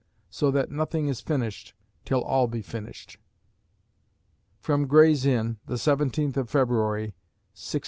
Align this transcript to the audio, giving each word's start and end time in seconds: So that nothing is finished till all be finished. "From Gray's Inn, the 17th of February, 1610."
So 0.31 0.49
that 0.49 0.71
nothing 0.71 1.09
is 1.09 1.21
finished 1.21 1.75
till 2.05 2.23
all 2.23 2.47
be 2.47 2.63
finished. 2.63 3.19
"From 4.59 4.87
Gray's 4.87 5.27
Inn, 5.27 5.57
the 5.67 5.75
17th 5.75 6.37
of 6.37 6.49
February, 6.49 7.13
1610." 7.53 7.79